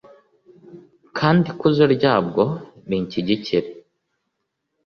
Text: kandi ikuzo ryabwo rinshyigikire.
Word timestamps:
kandi 1.17 1.45
ikuzo 1.53 1.83
ryabwo 1.95 2.43
rinshyigikire. 2.89 3.69